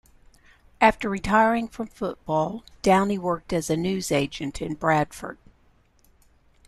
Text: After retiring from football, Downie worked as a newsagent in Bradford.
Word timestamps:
After 0.81 1.07
retiring 1.09 1.67
from 1.67 1.85
football, 1.85 2.63
Downie 2.81 3.19
worked 3.19 3.53
as 3.53 3.69
a 3.69 3.77
newsagent 3.77 4.59
in 4.59 4.73
Bradford. 4.73 5.37